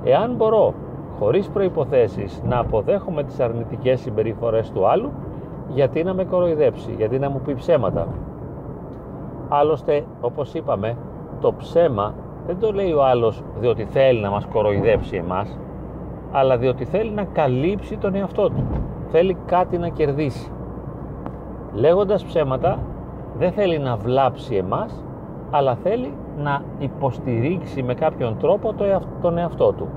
Εάν 0.03 0.35
μπορώ 0.35 0.73
χωρίς 1.19 1.49
προϋποθέσεις 1.49 2.41
να 2.45 2.59
αποδέχομαι 2.59 3.23
τις 3.23 3.39
αρνητικές 3.39 3.99
συμπεριφορές 3.99 4.71
του 4.71 4.87
άλλου, 4.87 5.11
γιατί 5.69 6.03
να 6.03 6.13
με 6.13 6.23
κοροϊδέψει, 6.23 6.93
γιατί 6.97 7.19
να 7.19 7.29
μου 7.29 7.41
πει 7.45 7.53
ψέματα. 7.53 8.07
Άλλωστε, 9.49 10.03
όπως 10.21 10.53
είπαμε, 10.53 10.97
το 11.41 11.53
ψέμα 11.53 12.13
δεν 12.47 12.59
το 12.59 12.71
λέει 12.71 12.91
ο 12.91 13.05
άλλος 13.05 13.43
διότι 13.59 13.85
θέλει 13.85 14.21
να 14.21 14.29
μας 14.29 14.45
κοροϊδέψει 14.45 15.15
εμάς, 15.15 15.59
αλλά 16.31 16.57
διότι 16.57 16.85
θέλει 16.85 17.11
να 17.11 17.23
καλύψει 17.23 17.97
τον 17.97 18.15
εαυτό 18.15 18.49
του. 18.49 18.63
Θέλει 19.11 19.37
κάτι 19.45 19.77
να 19.77 19.89
κερδίσει. 19.89 20.51
Λέγοντας 21.73 22.25
ψέματα, 22.25 22.79
δεν 23.37 23.51
θέλει 23.51 23.77
να 23.77 23.95
βλάψει 23.95 24.55
εμάς, 24.55 25.03
αλλά 25.51 25.75
θέλει 25.75 26.13
να 26.37 26.61
υποστηρίξει 26.79 27.83
με 27.83 27.93
κάποιον 27.93 28.37
τρόπο 28.37 28.73
τον 29.21 29.37
εαυτό 29.37 29.71
του. 29.71 29.87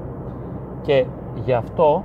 Και 0.83 1.05
γι' 1.45 1.53
αυτό 1.53 2.05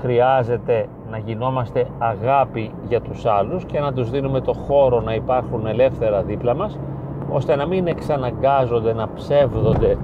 χρειάζεται 0.00 0.88
να 1.10 1.18
γινόμαστε 1.18 1.86
αγάπη 1.98 2.72
για 2.88 3.00
τους 3.00 3.26
άλλους 3.26 3.64
και 3.64 3.80
να 3.80 3.92
τους 3.92 4.10
δίνουμε 4.10 4.40
το 4.40 4.52
χώρο 4.52 5.00
να 5.00 5.14
υπάρχουν 5.14 5.66
ελεύθερα 5.66 6.22
δίπλα 6.22 6.54
μας 6.54 6.78
ώστε 7.30 7.56
να 7.56 7.66
μην 7.66 7.86
εξαναγκάζονται, 7.86 8.92
να 8.92 9.08
ψεύδονται 9.14 9.96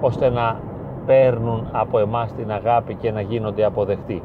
ώστε 0.00 0.30
να 0.30 0.60
παίρνουν 1.06 1.68
από 1.72 1.98
εμάς 1.98 2.32
την 2.32 2.52
αγάπη 2.52 2.94
και 2.94 3.12
να 3.12 3.20
γίνονται 3.20 3.64
αποδεκτοί. 3.64 4.22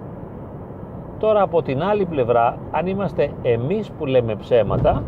Τώρα 1.20 1.42
από 1.42 1.62
την 1.62 1.84
άλλη 1.84 2.06
πλευρά, 2.06 2.58
αν 2.72 2.88
είμαστε 2.88 3.32
εμείς 3.42 3.92
που 3.92 4.06
λέμε 4.06 4.36
ψέματα, 4.36 5.04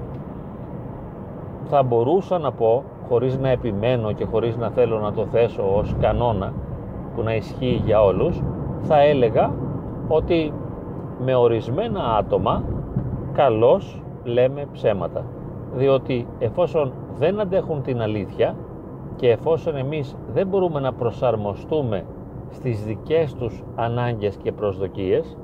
θα 1.70 1.84
μπορούσα 1.84 2.38
να 2.38 2.52
πω, 2.52 2.84
χωρίς 3.10 3.38
να 3.38 3.50
επιμένω 3.50 4.12
και 4.12 4.26
χωρίς 4.26 4.58
να 4.58 4.70
θέλω 4.70 5.00
να 5.00 5.14
το 5.14 5.26
θέσω 5.26 5.64
ως 5.76 5.96
κανόνα 6.00 6.54
που 7.16 7.24
να 7.24 7.36
ισχύει 7.36 7.82
για 7.86 8.04
όλους, 8.04 8.42
θα 8.82 9.00
έλεγα 9.00 9.54
ότι 10.08 10.54
με 11.20 11.36
ορισμένα 11.36 12.16
άτομα 12.18 12.64
καλώς 13.34 14.02
λέμε 14.24 14.66
ψέματα. 14.72 15.26
Διότι 15.76 16.28
εφόσον 16.40 16.94
δεν 17.20 17.40
αντέχουν 17.40 17.82
την 17.82 18.02
αλήθεια 18.02 18.56
και 19.16 19.30
εφόσον 19.30 19.76
εμείς 19.76 20.16
δεν 20.34 20.48
μπορούμε 20.48 20.80
να 20.80 20.94
προσαρμοστούμε 20.94 22.06
στις 22.50 22.84
δικές 22.84 23.34
τους 23.34 23.64
ανάγκες 23.76 24.36
και 24.36 24.52
προσδοκίες 24.52 25.38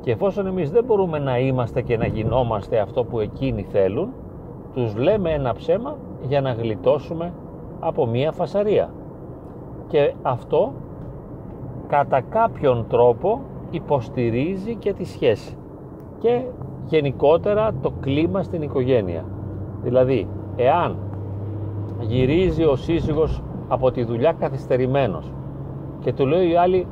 και 0.00 0.10
εφόσον 0.10 0.46
εμείς 0.46 0.70
δεν 0.70 0.84
μπορούμε 0.84 1.18
να 1.18 1.38
είμαστε 1.38 1.82
και 1.82 1.96
να 1.96 2.06
γινόμαστε 2.06 2.78
αυτό 2.78 3.04
που 3.04 3.20
εκείνοι 3.20 3.62
θέλουν, 3.62 4.08
τους 4.74 4.96
λέμε 4.96 5.30
ένα 5.30 5.54
ψέμα 5.54 5.96
για 6.22 6.40
να 6.40 6.52
γλιτώσουμε 6.52 7.32
από 7.80 8.06
μία 8.06 8.32
φασαρία. 8.32 8.90
Και 9.88 10.14
αυτό 10.22 10.72
κατά 11.94 12.20
κάποιον 12.20 12.86
τρόπο 12.88 13.40
υποστηρίζει 13.70 14.74
και 14.74 14.92
τη 14.92 15.04
σχέση 15.04 15.56
και 16.18 16.42
γενικότερα 16.84 17.72
το 17.82 17.92
κλίμα 18.00 18.42
στην 18.42 18.62
οικογένεια. 18.62 19.24
Δηλαδή, 19.82 20.28
εάν 20.56 20.96
γυρίζει 22.00 22.64
ο 22.64 22.76
σύζυγος 22.76 23.42
από 23.68 23.90
τη 23.90 24.04
δουλειά 24.04 24.32
καθυστερημένος 24.32 25.32
και 26.00 26.12
του 26.12 26.26
λέει 26.26 26.50
η 26.50 26.56
άλλη 26.56 26.86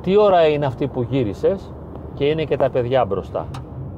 τι 0.00 0.16
ώρα 0.16 0.48
είναι 0.48 0.66
αυτή 0.66 0.86
που 0.86 1.02
γύρισες; 1.02 1.72
και 2.14 2.24
είναι 2.24 2.44
και 2.44 2.56
τα 2.56 2.70
παιδιά 2.70 3.04
μπροστά. 3.04 3.46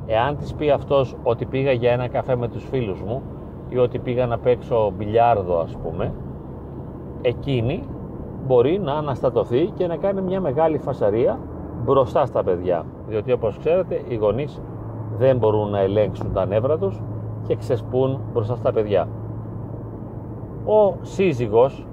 Εάν 0.07 0.37
της 0.37 0.55
πει 0.55 0.71
αυτός 0.71 1.17
ότι 1.23 1.45
πήγα 1.45 1.73
για 1.73 1.93
ένα 1.93 2.09
καφέ 2.09 2.37
με 2.37 2.49
τους 2.49 2.65
φίλους 2.65 3.03
μου 3.03 3.23
ή 3.69 3.79
ότι 3.79 3.99
πήγα 3.99 4.27
να 4.27 4.39
παίξω 4.39 4.93
μπιλιάρδο 4.97 5.59
ας 5.59 5.77
πούμε, 5.83 6.13
εκείνη 7.23 7.83
μπορεί 8.47 8.79
να 8.79 8.93
αναστατωθεί 8.93 9.71
και 9.75 9.87
να 9.87 9.97
κάνει 9.97 10.21
μια 10.21 10.41
μεγάλη 10.41 10.79
φασαρία 10.79 11.39
μπροστά 11.85 12.27
στα 12.27 12.45
παιδιά. 12.45 12.85
Διότι 13.09 13.33
όπως 13.33 13.59
ξέρετε 13.59 14.01
οι 14.09 14.15
γονείς 14.15 14.61
δεν 15.19 15.37
μπορούν 15.37 15.71
να 15.71 15.81
ελέγξουν 15.81 16.33
τα 16.33 16.47
νεύρα 16.47 16.79
τους 16.79 17.01
και 17.47 17.57
ξεσπούν 17.57 18.21
μπροστά 18.33 18.57
στα 18.57 18.73
παιδιά. 18.73 19.09
Ο 20.65 20.95
σύζυγος 21.01 21.87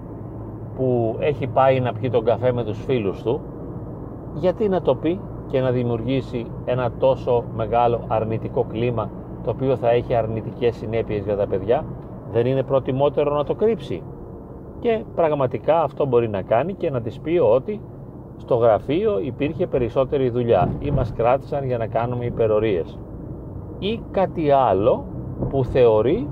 που 0.76 1.16
έχει 1.20 1.48
πάει 1.48 1.80
να 1.80 1.94
πιει 1.94 2.10
τον 2.10 2.26
καφέ 2.26 2.52
με 2.52 2.64
τους 2.64 2.84
φίλους 2.84 3.24
του 3.24 3.42
γιατί 4.34 4.70
να 4.70 4.82
το 4.82 4.96
πει 4.96 5.20
και 5.48 5.62
να 5.62 5.72
δημιουργήσει 5.72 6.46
ένα 6.66 6.92
τόσο 7.00 7.44
μεγάλο 7.56 8.00
αρνητικό 8.08 8.66
κλίμα 8.72 9.10
το 9.44 9.50
οποίο 9.50 9.76
θα 9.76 9.90
έχει 9.90 10.16
αρνητικές 10.16 10.76
συνέπειες 10.76 11.24
για 11.24 11.36
τα 11.36 11.48
παιδιά 11.48 11.86
δεν 12.32 12.46
είναι 12.46 12.64
προτιμότερο 12.64 13.36
να 13.36 13.44
το 13.44 13.56
κρύψει 13.56 14.02
και 14.80 15.04
πραγματικά 15.16 15.82
αυτό 15.82 16.06
μπορεί 16.06 16.30
να 16.30 16.42
κάνει 16.42 16.74
και 16.74 16.90
να 16.90 17.02
της 17.02 17.20
πει 17.20 17.38
ότι 17.38 17.82
στο 18.38 18.56
γραφείο 18.56 19.20
υπήρχε 19.20 19.68
περισσότερη 19.68 20.30
δουλειά 20.30 20.70
ή 20.80 20.92
μας 20.92 21.14
κράτησαν 21.14 21.66
για 21.66 21.78
να 21.78 21.88
κάνουμε 21.88 22.26
υπερορίες 22.26 23.00
ή 23.80 24.02
κάτι 24.12 24.52
άλλο 24.52 25.06
που 25.50 25.64
θεωρεί 25.64 26.28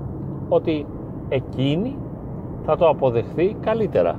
ότι 0.48 0.86
εκείνη 1.28 1.96
θα 2.62 2.76
το 2.76 2.88
αποδεχθεί 2.88 3.56
καλύτερα. 3.60 4.18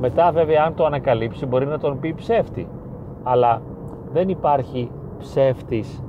Μετά 0.00 0.30
βέβαια 0.32 0.64
αν 0.64 0.74
το 0.74 0.84
ανακαλύψει 0.84 1.46
μπορεί 1.46 1.66
να 1.66 1.78
τον 1.78 1.98
πει 2.00 2.14
ψεύτη 2.14 2.68
αλλά 3.22 3.62
δεν 4.12 4.28
υπάρχει 4.28 4.90
ψεύτης 5.18 6.04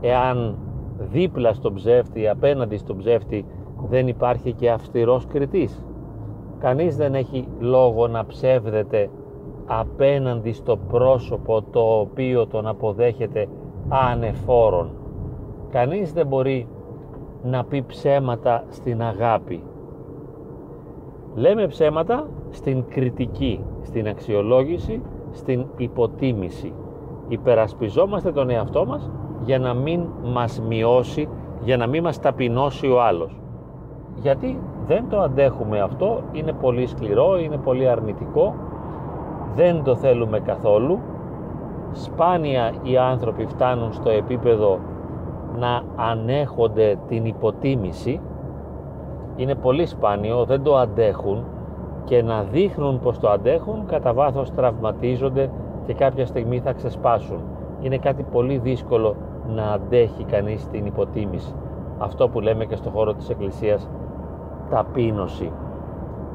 εάν 0.00 0.58
δίπλα 0.98 1.52
στον 1.52 1.74
ψεύτη, 1.74 2.28
απέναντι 2.28 2.76
στον 2.76 2.96
ψεύτη 2.96 3.44
δεν 3.88 4.08
υπάρχει 4.08 4.52
και 4.52 4.70
αυστηρός 4.70 5.26
κριτής. 5.26 5.85
Κανείς 6.58 6.96
δεν 6.96 7.14
έχει 7.14 7.48
λόγο 7.58 8.06
να 8.06 8.26
ψεύδεται 8.26 9.10
απέναντι 9.66 10.52
στο 10.52 10.76
πρόσωπο 10.76 11.62
το 11.62 11.80
οποίο 11.80 12.46
τον 12.46 12.66
αποδέχεται 12.66 13.46
ανεφόρον. 13.88 14.90
Κανείς 15.70 16.12
δεν 16.12 16.26
μπορεί 16.26 16.68
να 17.42 17.64
πει 17.64 17.84
ψέματα 17.86 18.64
στην 18.68 19.02
αγάπη. 19.02 19.62
Λέμε 21.34 21.66
ψέματα 21.66 22.28
στην 22.50 22.84
κριτική, 22.88 23.64
στην 23.82 24.08
αξιολόγηση, 24.08 25.02
στην 25.30 25.66
υποτίμηση. 25.76 26.72
Υπερασπιζόμαστε 27.28 28.32
τον 28.32 28.50
εαυτό 28.50 28.86
μας 28.86 29.10
για 29.44 29.58
να 29.58 29.74
μην 29.74 30.06
μας 30.22 30.60
μειώσει, 30.60 31.28
για 31.60 31.76
να 31.76 31.86
μην 31.86 32.02
μας 32.02 32.20
ταπεινώσει 32.20 32.86
ο 32.86 33.02
άλλος. 33.02 33.40
Γιατί 34.14 34.60
δεν 34.86 35.08
το 35.08 35.20
αντέχουμε 35.20 35.80
αυτό, 35.80 36.20
είναι 36.32 36.52
πολύ 36.52 36.86
σκληρό, 36.86 37.38
είναι 37.38 37.56
πολύ 37.56 37.88
αρνητικό. 37.88 38.54
Δεν 39.54 39.82
το 39.82 39.96
θέλουμε 39.96 40.40
καθόλου. 40.40 40.98
Σπάνια 41.92 42.72
οι 42.82 42.96
άνθρωποι 42.96 43.46
φτάνουν 43.46 43.92
στο 43.92 44.10
επίπεδο 44.10 44.78
να 45.58 45.82
ανέχονται 45.96 46.96
την 47.08 47.24
υποτίμηση. 47.24 48.20
Είναι 49.36 49.54
πολύ 49.54 49.86
σπάνιο, 49.86 50.44
δεν 50.44 50.62
το 50.62 50.76
αντέχουν 50.76 51.44
και 52.04 52.22
να 52.22 52.42
δείχνουν 52.42 53.00
πως 53.00 53.18
το 53.18 53.30
αντέχουν 53.30 53.86
κατά 53.86 54.12
βάθος 54.12 54.50
τραυματίζονται 54.50 55.50
και 55.86 55.94
κάποια 55.94 56.26
στιγμή 56.26 56.60
θα 56.60 56.72
ξεσπάσουν. 56.72 57.40
Είναι 57.80 57.98
κάτι 57.98 58.22
πολύ 58.22 58.58
δύσκολο 58.58 59.16
να 59.54 59.62
αντέχει 59.62 60.24
κανείς 60.24 60.68
την 60.68 60.86
υποτίμηση. 60.86 61.54
Αυτό 61.98 62.28
που 62.28 62.40
λέμε 62.40 62.64
και 62.64 62.76
στο 62.76 62.90
χώρο 62.90 63.14
της 63.14 63.28
Εκκλησίας 63.28 63.88
ταπείνωση 64.70 65.52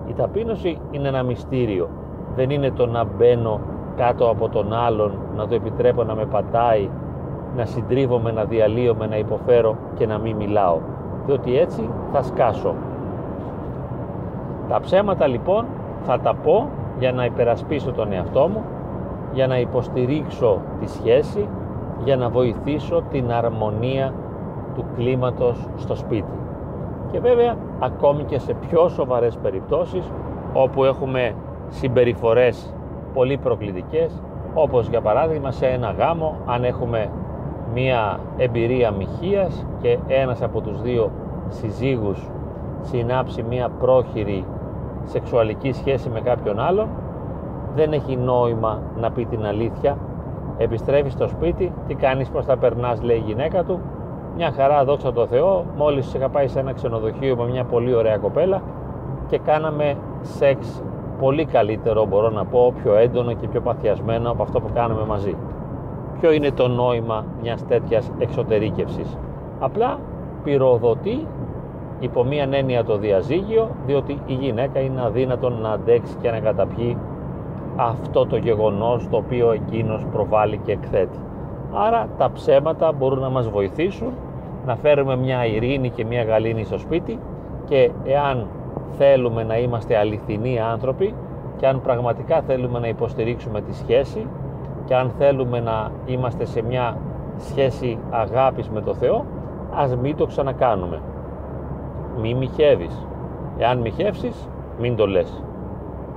η 0.08 0.14
ταπείνωση 0.14 0.78
είναι 0.92 1.08
ένα 1.08 1.24
μυστήριο 1.24 1.90
δεν 2.36 2.50
είναι 2.50 2.72
το 2.72 2.86
να 2.86 3.04
μπαίνω 3.04 3.60
κάτω 3.96 4.30
από 4.30 4.50
τον 4.50 4.74
άλλον, 4.74 5.12
να 5.36 5.48
το 5.48 5.56
επιτρέπω 5.56 6.04
να 6.04 6.16
με 6.16 6.26
πατάει, 6.26 6.90
να 7.56 7.66
συντρίβομαι, 7.66 8.32
να 8.32 8.44
διαλύομαι, 8.44 9.08
να 9.08 9.18
υποφέρω 9.18 9.76
και 9.96 10.06
να 10.06 10.18
μην 10.18 10.36
μιλάω. 10.36 10.80
Διότι 11.26 11.58
έτσι 11.58 11.90
θα 12.12 12.22
σκάσω. 12.22 12.76
Τα 14.70 14.80
ψέματα 14.80 15.28
λοιπόν 15.28 15.66
θα 16.02 16.20
τα 16.20 16.36
πω 16.36 16.70
για 17.00 17.12
να 17.12 17.26
υπερασπίσω 17.26 17.92
τον 17.92 18.12
εαυτό 18.12 18.48
μου, 18.48 18.64
για 19.34 19.48
να 19.48 19.60
υποστηρίξω 19.60 20.62
τη 20.80 20.90
σχέση, 20.90 21.48
για 22.04 22.18
να 22.18 22.30
βοηθήσω 22.30 23.04
την 23.10 23.32
αρμονία 23.32 24.14
του 24.76 24.86
κλίματος 24.96 25.68
στο 25.76 25.96
σπίτι. 25.96 26.38
Και 27.12 27.20
βέβαια 27.20 27.56
ακόμη 27.80 28.24
και 28.24 28.40
σε 28.40 28.54
πιο 28.54 28.90
σοβαρές 28.90 29.38
περιπτώσεις 29.38 30.12
όπου 30.54 30.84
έχουμε 30.84 31.36
συμπεριφορές 31.70 32.74
πολύ 33.14 33.38
προκλητικές 33.38 34.22
όπως 34.54 34.88
για 34.88 35.02
παράδειγμα 35.02 35.52
σε 35.52 35.66
ένα 35.66 35.92
γάμο 35.92 36.38
αν 36.46 36.64
έχουμε 36.64 37.10
μία 37.74 38.20
εμπειρία 38.38 38.92
μοιχείας 38.92 39.66
και 39.82 39.98
ένας 40.08 40.42
από 40.42 40.62
τους 40.62 40.82
δύο 40.82 41.12
συζύγους 41.48 42.30
συνάψει 42.82 43.44
μία 43.44 43.70
πρόχειρη 43.70 44.46
σεξουαλική 45.04 45.72
σχέση 45.72 46.10
με 46.10 46.22
κάποιον 46.22 46.60
άλλον 46.60 46.88
δεν 47.76 47.94
έχει 47.94 48.16
νόημα 48.16 48.82
να 49.00 49.12
πει 49.12 49.26
την 49.26 49.46
αλήθεια. 49.46 49.98
Επιστρέφεις 50.58 51.14
στο 51.14 51.28
σπίτι 51.28 51.74
τι 51.88 51.96
κάνεις 51.96 52.30
πως 52.30 52.46
θα 52.46 52.58
περνάς 52.58 53.02
λέει 53.02 53.18
η 53.18 53.24
γυναίκα 53.26 53.64
του 53.64 53.80
μια 54.36 54.52
χαρά 54.52 54.84
δόξα 54.84 55.14
τω 55.14 55.28
Θεώ 55.28 55.66
μόλις 55.78 56.14
είχα 56.14 56.30
πάει 56.30 56.48
σε 56.48 56.60
ένα 56.60 56.74
ξενοδοχείο 56.74 57.36
με 57.36 57.46
μια 57.46 57.64
πολύ 57.64 57.94
ωραία 57.94 58.18
κοπέλα 58.18 58.62
και 59.28 59.38
κάναμε 59.38 59.98
σεξ 60.22 60.84
πολύ 61.20 61.46
καλύτερο 61.46 62.06
μπορώ 62.06 62.30
να 62.30 62.46
πω 62.46 62.74
πιο 62.84 62.96
έντονο 62.96 63.34
και 63.34 63.48
πιο 63.48 63.62
παθιασμένο 63.62 64.32
από 64.32 64.44
αυτό 64.44 64.60
που 64.60 64.70
κάναμε 64.74 65.06
μαζί 65.06 65.36
ποιο 66.22 66.32
είναι 66.32 66.52
το 66.52 66.68
νόημα 66.68 67.26
μιας 67.42 67.66
τέτοιας 67.68 68.12
εξωτερήκευσης; 68.18 69.18
Απλά 69.60 70.00
πυροδοτεί 70.44 71.28
υπό 72.00 72.24
μία 72.24 72.48
έννοια 72.52 72.84
το 72.84 72.98
διαζύγιο 72.98 73.70
διότι 73.86 74.20
η 74.26 74.34
γυναίκα 74.34 74.80
είναι 74.80 75.02
αδύνατον 75.02 75.62
να 75.62 75.70
αντέξει 75.70 76.16
και 76.22 76.32
να 76.32 76.40
καταπιεί 76.40 76.98
αυτό 77.76 78.26
το 78.26 78.38
γεγονός 78.38 79.08
το 79.10 79.18
οποίο 79.18 79.52
εκείνος 79.52 80.06
προβάλλει 80.12 80.58
και 80.58 80.72
εκθέτει. 80.72 81.18
Άρα 81.74 82.08
τα 82.18 82.32
ψέματα 82.32 82.92
μπορούν 82.92 83.20
να 83.20 83.30
μας 83.30 83.50
βοηθήσουν 83.50 84.14
να 84.66 84.76
φέρουμε 84.76 85.16
μια 85.16 85.46
ειρήνη 85.46 85.90
και 85.90 86.06
μια 86.06 86.24
γαλήνη 86.24 86.64
στο 86.64 86.78
σπίτι 86.78 87.20
και 87.66 87.92
εάν 88.04 88.48
θέλουμε 88.98 89.44
να 89.44 89.58
είμαστε 89.58 89.98
αληθινοί 89.98 90.60
άνθρωποι 90.60 91.14
και 91.58 91.68
αν 91.68 91.82
πραγματικά 91.82 92.42
θέλουμε 92.42 92.80
να 92.80 92.88
υποστηρίξουμε 92.88 93.62
τη 93.62 93.76
σχέση 93.76 94.28
και 94.86 94.96
αν 94.96 95.12
θέλουμε 95.18 95.60
να 95.60 95.92
είμαστε 96.06 96.46
σε 96.46 96.62
μια 96.62 96.98
σχέση 97.38 97.98
αγάπης 98.10 98.70
με 98.70 98.82
το 98.82 98.94
Θεό 98.94 99.26
ας 99.76 99.96
μην 99.96 100.16
το 100.16 100.26
ξανακάνουμε. 100.26 101.02
Μη 102.22 102.34
μοιχεύεις. 102.34 103.08
Εάν 103.58 103.80
μοιχεύσεις 103.80 104.50
μην 104.80 104.96
το 104.96 105.08
λες. 105.08 105.44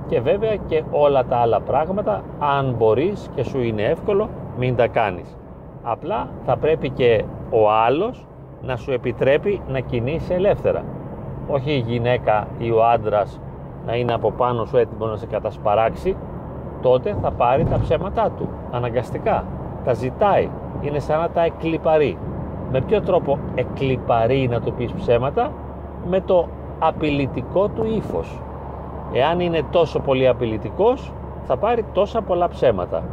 Και 0.07 0.21
βέβαια 0.21 0.55
και 0.55 0.83
όλα 0.91 1.25
τα 1.25 1.37
άλλα 1.37 1.59
πράγματα 1.61 2.21
αν 2.39 2.75
μπορείς 2.77 3.29
και 3.35 3.43
σου 3.43 3.61
είναι 3.61 3.83
εύκολο 3.83 4.29
μην 4.57 4.75
τα 4.75 4.87
κάνεις 4.87 5.37
απλά 5.87 6.27
θα 6.45 6.57
πρέπει 6.57 6.89
και 6.89 7.23
ο 7.49 7.71
άλλος 7.71 8.27
να 8.61 8.75
σου 8.75 8.91
επιτρέπει 8.91 9.61
να 9.67 9.79
κινείσαι 9.79 10.33
ελεύθερα. 10.33 10.83
Όχι 11.47 11.71
η 11.71 11.83
γυναίκα 11.87 12.47
ή 12.57 12.71
ο 12.71 12.85
άντρας 12.85 13.39
να 13.85 13.95
είναι 13.95 14.13
από 14.13 14.31
πάνω 14.31 14.65
σου 14.65 14.77
έτοιμο 14.77 15.05
να 15.05 15.15
σε 15.15 15.25
κατασπαράξει 15.25 16.15
τότε 16.81 17.17
θα 17.21 17.31
πάρει 17.31 17.63
τα 17.63 17.79
ψέματά 17.79 18.31
του 18.37 18.49
αναγκαστικά. 18.71 19.43
Τα 19.83 19.93
ζητάει. 19.93 20.49
Είναι 20.81 20.99
σαν 20.99 21.19
να 21.19 21.29
τα 21.29 21.41
εκλυπαρεί. 21.43 22.17
Με 22.71 22.81
ποιο 22.81 23.01
τρόπο 23.01 23.39
εκλυπαρεί 23.55 24.47
να 24.47 24.61
του 24.61 24.73
πεις 24.73 24.91
ψέματα; 24.91 25.51
Με 26.09 26.21
το 26.21 26.47
απειλητικό 26.79 27.67
του 27.67 27.85
ύφος. 27.85 28.41
Εάν 29.13 29.39
είναι 29.39 29.61
τόσο 29.71 29.99
πολύ 29.99 30.27
απειλητικός, 30.27 31.11
θα 31.43 31.57
πάρει 31.57 31.85
τόσα 31.93 32.21
πολλά 32.21 32.47
ψέματα. 32.47 33.03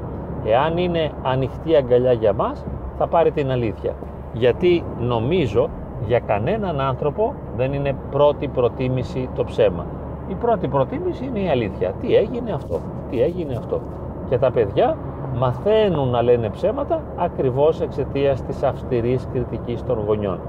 Εάν 0.44 0.76
είναι 0.76 1.10
ανοιχτή 1.22 1.76
αγκαλιά 1.76 2.12
για 2.12 2.32
μας, 2.32 2.64
θα 2.98 3.06
πάρει 3.06 3.30
την 3.30 3.50
αλήθεια. 3.50 3.92
Γιατί 4.32 4.84
νομίζω 5.00 5.68
για 6.06 6.18
κανέναν 6.18 6.80
άνθρωπο 6.80 7.34
δεν 7.56 7.72
είναι 7.72 7.96
πρώτη 8.10 8.48
προτίμηση 8.48 9.28
το 9.34 9.44
ψέμα. 9.44 9.86
Η 10.28 10.34
πρώτη 10.34 10.68
προτίμηση 10.68 11.24
είναι 11.24 11.40
η 11.40 11.48
αλήθεια. 11.48 11.92
Τι 12.00 12.14
έγινε 12.16 12.52
αυτό, 12.52 12.80
τι 13.10 13.22
έγινε 13.22 13.54
αυτό. 13.56 13.80
Και 14.28 14.38
τα 14.38 14.50
παιδιά 14.50 14.96
μαθαίνουν 15.36 16.08
να 16.08 16.22
λένε 16.22 16.48
ψέματα 16.48 17.00
ακριβώς 17.16 17.80
εξαιτίας 17.80 18.42
της 18.42 18.62
αυστηρής 18.62 19.28
κριτικής 19.32 19.84
των 19.84 19.98
γονιών. 20.06 20.40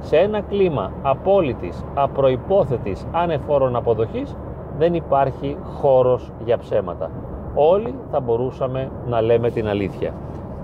Σε 0.00 0.16
ένα 0.16 0.40
κλίμα 0.40 0.90
απόλυτης, 1.02 1.84
απροϋπόθετης, 1.94 3.06
ανεφόρων 3.12 3.76
αποδοχής, 3.76 4.36
δεν 4.78 4.94
υπάρχει 4.94 5.56
χώρος 5.62 6.32
για 6.44 6.58
ψέματα. 6.58 7.10
Όλοι 7.54 7.94
θα 8.10 8.20
μπορούσαμε 8.20 8.90
να 9.08 9.20
λέμε 9.20 9.50
την 9.50 9.68
αλήθεια. 9.68 10.12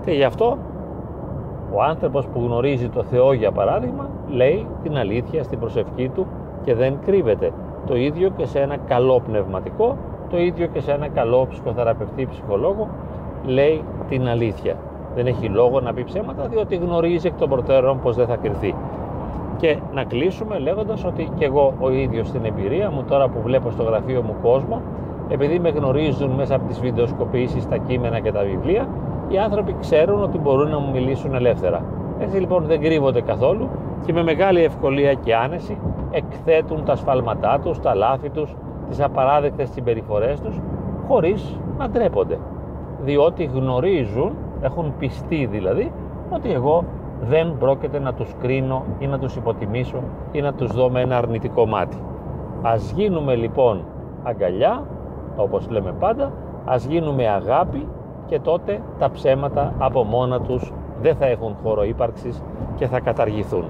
Και 0.05 0.11
γι' 0.11 0.23
αυτό 0.23 0.57
ο 1.73 1.83
άνθρωπος 1.83 2.25
που 2.27 2.41
γνωρίζει 2.45 2.89
το 2.89 3.03
Θεό 3.03 3.33
για 3.33 3.51
παράδειγμα 3.51 4.09
λέει 4.29 4.67
την 4.83 4.97
αλήθεια 4.97 5.43
στην 5.43 5.59
προσευχή 5.59 6.09
του 6.09 6.27
και 6.63 6.75
δεν 6.75 6.97
κρύβεται. 7.05 7.51
Το 7.87 7.95
ίδιο 7.95 8.29
και 8.37 8.45
σε 8.45 8.59
ένα 8.59 8.77
καλό 8.77 9.21
πνευματικό, 9.25 9.97
το 10.29 10.37
ίδιο 10.37 10.67
και 10.67 10.79
σε 10.79 10.91
ένα 10.91 11.07
καλό 11.07 11.47
ψυχοθεραπευτή 11.49 12.25
ψυχολόγο 12.25 12.87
λέει 13.45 13.83
την 14.09 14.27
αλήθεια. 14.27 14.75
Δεν 15.15 15.27
έχει 15.27 15.49
λόγο 15.49 15.79
να 15.79 15.93
πει 15.93 16.03
ψέματα 16.03 16.47
διότι 16.47 16.75
γνωρίζει 16.75 17.27
εκ 17.27 17.33
των 17.37 17.49
προτέρων 17.49 17.99
πως 18.01 18.15
δεν 18.15 18.27
θα 18.27 18.35
κρυθεί. 18.35 18.75
Και 19.57 19.77
να 19.93 20.03
κλείσουμε 20.03 20.59
λέγοντας 20.59 21.05
ότι 21.05 21.31
και 21.37 21.45
εγώ 21.45 21.73
ο 21.79 21.91
ίδιος 21.91 22.27
στην 22.27 22.45
εμπειρία 22.45 22.91
μου 22.91 23.03
τώρα 23.09 23.27
που 23.27 23.41
βλέπω 23.41 23.69
στο 23.71 23.83
γραφείο 23.83 24.21
μου 24.21 24.35
κόσμο 24.41 24.81
επειδή 25.27 25.59
με 25.59 25.69
γνωρίζουν 25.69 26.29
μέσα 26.29 26.55
από 26.55 26.67
τις 26.67 26.79
βιντεοσκοπήσεις, 26.79 27.67
τα 27.67 27.77
κείμενα 27.77 28.19
και 28.19 28.31
τα 28.31 28.43
βιβλία 28.43 28.87
οι 29.27 29.37
άνθρωποι 29.37 29.75
ξέρουν 29.79 30.23
ότι 30.23 30.37
μπορούν 30.37 30.69
να 30.69 30.79
μου 30.79 30.91
μιλήσουν 30.91 31.33
ελεύθερα. 31.33 31.83
Έτσι 32.19 32.37
λοιπόν 32.37 32.63
δεν 32.63 32.81
κρύβονται 32.81 33.21
καθόλου 33.21 33.69
και 34.05 34.13
με 34.13 34.23
μεγάλη 34.23 34.63
ευκολία 34.63 35.13
και 35.13 35.35
άνεση 35.35 35.77
εκθέτουν 36.11 36.85
τα 36.85 36.95
σφάλματά 36.95 37.59
τους, 37.63 37.79
τα 37.79 37.95
λάθη 37.95 38.29
τους, 38.29 38.55
τις 38.89 39.01
απαράδεκτες 39.01 39.69
συμπεριφορές 39.69 40.39
τους 40.39 40.59
χωρίς 41.07 41.59
να 41.77 41.89
ντρέπονται. 41.89 42.37
Διότι 43.03 43.43
γνωρίζουν, 43.43 44.31
έχουν 44.61 44.93
πιστεί 44.99 45.45
δηλαδή, 45.45 45.91
ότι 46.29 46.51
εγώ 46.51 46.83
δεν 47.21 47.55
πρόκειται 47.59 47.99
να 47.99 48.13
τους 48.13 48.33
κρίνω 48.41 48.83
ή 48.99 49.07
να 49.07 49.19
τους 49.19 49.35
υποτιμήσω 49.35 50.03
ή 50.31 50.41
να 50.41 50.53
τους 50.53 50.71
δω 50.73 50.89
με 50.89 51.01
ένα 51.01 51.17
αρνητικό 51.17 51.65
μάτι. 51.65 51.97
Ας 52.61 52.91
γίνουμε 52.91 53.35
λοιπόν 53.35 53.83
αγκαλιά, 54.23 54.83
όπως 55.37 55.69
λέμε 55.69 55.93
πάντα, 55.99 56.31
ας 56.65 56.85
γίνουμε 56.85 57.27
αγάπη 57.27 57.87
και 58.25 58.39
τότε 58.39 58.81
τα 58.99 59.11
ψέματα 59.11 59.73
από 59.79 60.03
μόνα 60.03 60.41
τους 60.41 60.73
δεν 61.01 61.15
θα 61.15 61.25
έχουν 61.25 61.55
χώρο 61.63 61.83
ύπαρξης 61.83 62.43
και 62.75 62.87
θα 62.87 62.99
καταργηθούν. 62.99 63.65